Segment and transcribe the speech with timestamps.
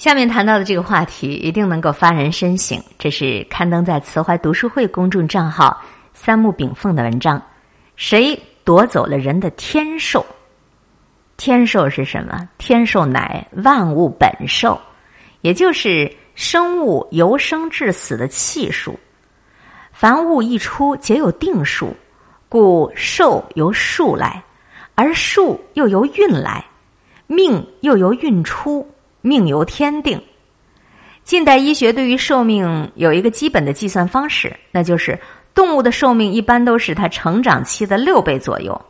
[0.00, 5.78] 下面谈到的这个话题一定能够发人深省，这是刊登在慈怀读书会公众账号
[6.14, 7.42] 三木炳凤的文章。
[7.96, 8.34] 谁
[8.64, 10.24] 夺走了人的天寿？
[11.36, 12.48] 天寿是什么？
[12.56, 14.80] 天寿乃万物本寿，
[15.42, 18.98] 也就是生物由生至死的气数。
[19.92, 21.94] 凡物一出，皆有定数，
[22.48, 24.42] 故寿由数来，
[24.94, 26.64] 而数又由运来，
[27.26, 28.90] 命又由运出，
[29.20, 30.20] 命由天定。
[31.24, 35.18] 近代医学对于寿命有一个基本的计算方式，那就是
[35.54, 38.80] 动物的寿命一般都是它成长期的六倍左右。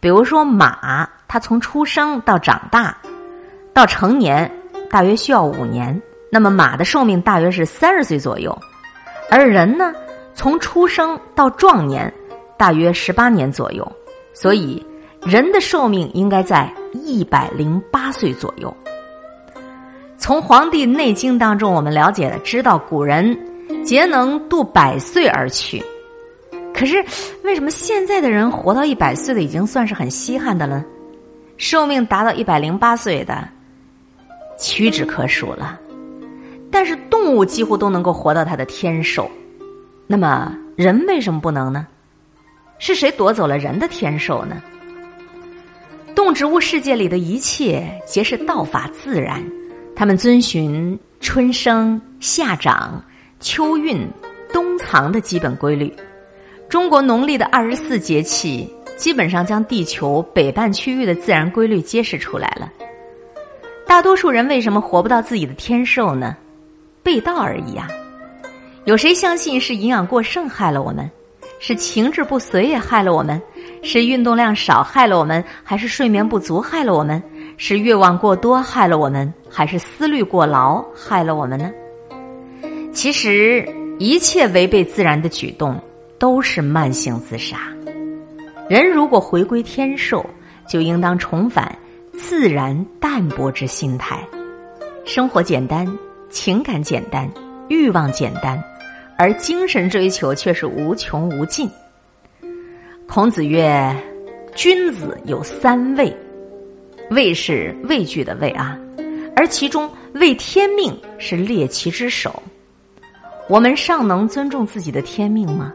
[0.00, 2.96] 比如说马，它从出生到长大
[3.72, 4.50] 到成年，
[4.90, 6.00] 大约需要五年，
[6.30, 8.56] 那么马的寿命大约是三十岁左右，
[9.30, 9.92] 而人呢？
[10.34, 12.12] 从出生到壮年，
[12.58, 13.90] 大约十八年左右，
[14.34, 14.84] 所以
[15.22, 18.74] 人的寿命应该在一百零八岁左右。
[20.26, 23.38] 从《黄帝内经》当中，我们了解的，知道古人
[23.84, 25.80] 皆能度百岁而去。
[26.74, 26.96] 可是，
[27.44, 30.84] 为什么现在的人活到一百岁的已经算是很稀罕的了？
[31.58, 33.48] 寿命达到一百零八岁的
[34.58, 35.78] 屈指可数了。
[36.72, 39.30] 但是动物几乎都能够活到它的天寿。
[40.08, 41.86] 那么人为什么不能呢？
[42.80, 44.60] 是谁夺走了人的天寿呢？
[46.16, 49.40] 动植物世界里的一切皆是道法自然，
[49.96, 53.02] 他们遵循春生、夏长、
[53.40, 54.06] 秋运、
[54.52, 55.90] 冬藏的基本规律。
[56.68, 62.70] 中国农历的二十四节气，基本上将地球北半区域的自然规律揭示出来了。
[63.86, 66.36] 大多数人为什么活不到自己的天寿呢？
[67.02, 67.88] 背道而已啊！
[68.84, 71.10] 有谁相信是营养过剩害了我们？
[71.58, 73.40] 是情志不遂也害了我们？
[73.82, 75.42] 是运动量少害了我们？
[75.64, 77.22] 还是睡眠不足害了我们？
[77.56, 79.32] 是欲望过多害了我们？
[79.48, 81.70] 还是思虑过劳害了我们呢？
[82.92, 83.66] 其实，
[83.98, 85.80] 一切违背自然的举动
[86.18, 87.58] 都是慢性自杀。
[88.68, 90.24] 人如果回归天寿，
[90.68, 91.74] 就应当重返
[92.12, 94.18] 自然淡泊之心态，
[95.04, 95.86] 生活简单，
[96.28, 97.30] 情感简单，
[97.68, 98.62] 欲望简单。
[99.18, 101.70] 而精神追求却是无穷无尽。
[103.08, 103.96] 孔子曰
[104.54, 106.14] ：“君子有三畏，
[107.10, 108.76] 畏是畏惧的畏啊，
[109.34, 112.42] 而其中畏天命是猎奇之首。
[113.48, 115.72] 我们尚能尊重自己的天命吗？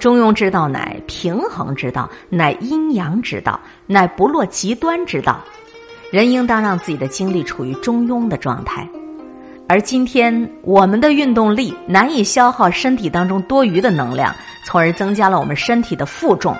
[0.00, 5.40] 中庸之道乃平衡之道，乃阴阳之道，乃不落极端之道。
[6.10, 8.88] 人应当让自己的精力处于中庸的状态。”
[9.66, 14.34] 而今天，我们的运动力难以消耗身体当中多余的能量，
[14.66, 16.54] 从而增加了我们身体的负重，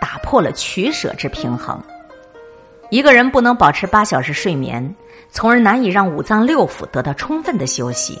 [0.00, 1.82] 打破了取舍之平衡。
[2.94, 4.94] 一个人不能保持八小时睡眠，
[5.28, 8.16] 从而难以让五脏六腑得到充分的休息。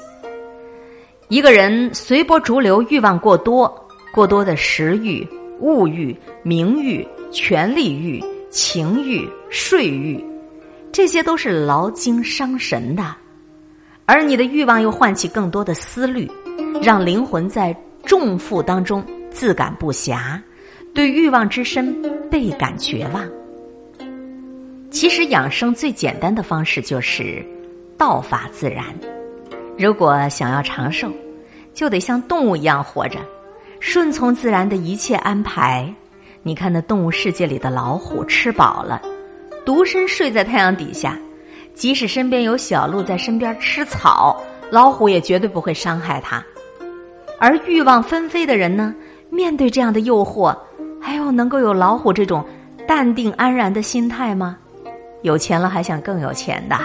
[1.28, 3.72] 一个人随波逐流，欲望过多，
[4.12, 5.24] 过多的食欲、
[5.60, 8.20] 物欲、名欲、权力欲、
[8.50, 10.20] 情欲、睡欲，
[10.90, 13.14] 这些都是劳精伤神的。
[14.06, 16.28] 而你的欲望又唤起更多的思虑，
[16.82, 17.72] 让灵魂在
[18.04, 20.36] 重负当中自感不暇，
[20.92, 21.94] 对欲望之深
[22.28, 23.24] 倍感绝望。
[24.94, 27.44] 其实养生最简单的方式就是
[27.98, 28.84] 道法自然。
[29.76, 31.10] 如果想要长寿，
[31.74, 33.18] 就得像动物一样活着，
[33.80, 35.92] 顺从自然的一切安排。
[36.44, 39.02] 你看那动物世界里的老虎，吃饱了，
[39.66, 41.18] 独身睡在太阳底下。
[41.74, 44.40] 即使身边有小鹿在身边吃草，
[44.70, 46.40] 老虎也绝对不会伤害它。
[47.40, 48.94] 而欲望纷飞的人呢，
[49.28, 50.56] 面对这样的诱惑，
[51.00, 52.46] 还有能够有老虎这种
[52.86, 54.56] 淡定安然的心态吗？
[55.24, 56.76] 有钱了还想更有钱的，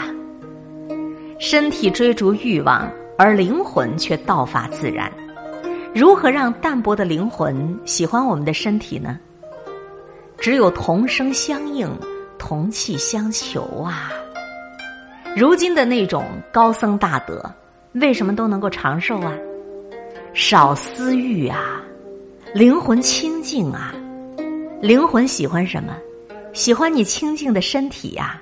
[1.40, 5.12] 身体追逐欲望，而灵魂却道法自然。
[5.94, 9.20] 如何让淡泊的灵魂喜欢我们的身体呢？
[10.38, 11.90] 只有同声相应，
[12.38, 14.10] 同气相求啊！
[15.36, 17.44] 如今的那种高僧大德，
[17.92, 19.34] 为什么都能够长寿啊？
[20.34, 21.84] 少私欲啊，
[22.54, 23.94] 灵魂清净啊，
[24.82, 25.94] 灵魂喜欢什么？
[26.54, 28.40] 喜欢你清净的身体呀。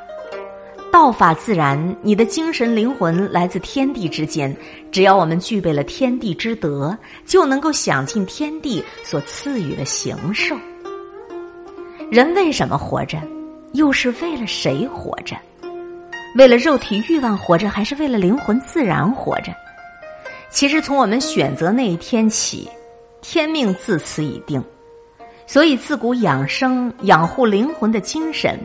[0.91, 4.55] 道法自然，你的精神灵魂来自天地之间。
[4.91, 10.55] 只要我们具备了天地之德，就能够享尽天地所赐予的形寿。
[12.09, 13.21] 人为什么活着？
[13.73, 15.35] 又是为了谁活着？
[16.35, 19.53] 为了肉体欲望活着，还是为了灵魂自然活着？
[20.49, 22.67] 其实从我们选择那一天起，
[23.21, 24.63] 天命自此已定。
[25.47, 28.59] 所以自古养生养护灵魂的精神，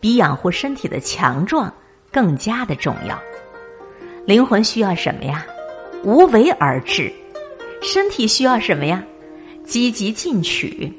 [0.00, 1.72] 比养护身体的强壮
[2.10, 3.16] 更加的重要。
[4.24, 5.44] 灵魂需要什么呀？
[6.02, 7.12] 无为而治。
[7.82, 9.04] 身体需要什么呀？
[9.62, 10.90] 积极进取。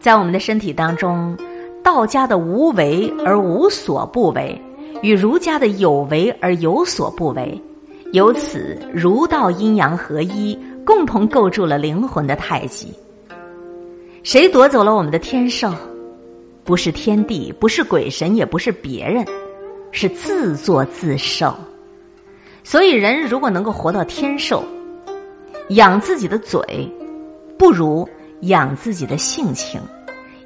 [0.00, 1.36] 在我们的身体当中，
[1.84, 4.58] 道家的无为而无所不为，
[5.02, 7.60] 与儒家的有为而有所不为，
[8.12, 12.94] 由此儒道阴阳合一，共同构筑了灵魂的太极。
[14.28, 15.72] 谁夺走了我们的天寿？
[16.62, 19.24] 不是天地，不是鬼神，也不是别人，
[19.90, 21.56] 是自作自受。
[22.62, 24.62] 所以，人如果能够活到天寿，
[25.70, 26.62] 养自己的嘴，
[27.56, 28.06] 不如
[28.42, 29.80] 养自己的性情；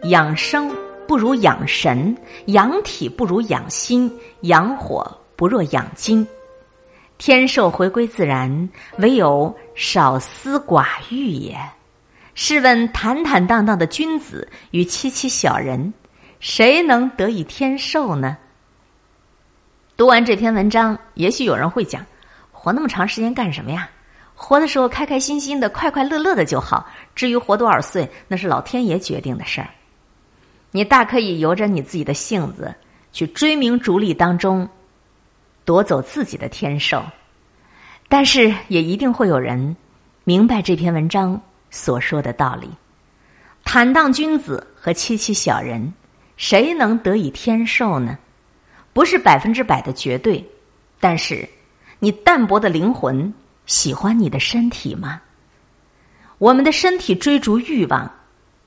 [0.04, 0.72] 养生
[1.08, 4.08] 不如养神，养体不如养心，
[4.42, 6.24] 养火不若养精。
[7.18, 11.58] 天寿回归自然，唯有少私寡欲也。
[12.34, 15.92] 试问，坦坦荡荡的君子与戚戚小人，
[16.40, 18.36] 谁能得以天寿呢？
[19.96, 22.04] 读完这篇文章，也许有人会讲。
[22.50, 23.88] 活那么长时间干什么呀？
[24.34, 26.88] 活的时候开开心心的、快快乐乐的就好。
[27.14, 29.68] 至于活多少岁，那是老天爷决定的事儿。
[30.70, 32.74] 你大可以由着你自己的性子
[33.12, 34.66] 去追名逐利当中
[35.66, 37.04] 夺走自己的天寿，
[38.08, 39.76] 但是也一定会有人
[40.24, 41.40] 明白这篇文章
[41.72, 42.70] 所说的道理。
[43.64, 45.92] 坦荡君子和戚戚小人，
[46.36, 48.16] 谁能得以天寿呢？
[48.92, 50.48] 不是百分之百的绝对，
[51.00, 51.48] 但是。
[52.04, 53.32] 你淡薄的灵魂
[53.64, 55.22] 喜欢你的身体吗？
[56.38, 58.12] 我们的身体追逐欲望，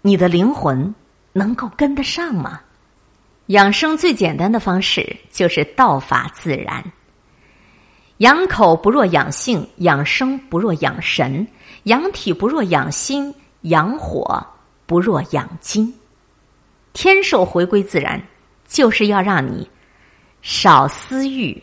[0.01, 0.95] 你的灵魂
[1.33, 2.61] 能够跟得上吗？
[3.47, 6.81] 养生最简单的方式就是道法自然。
[8.19, 11.45] 养口不若养性，养生不若养神，
[11.83, 14.45] 养体不若养心，养火
[14.85, 15.93] 不若养精。
[16.93, 18.21] 天寿回归自然，
[18.65, 19.69] 就是要让你
[20.41, 21.61] 少私欲。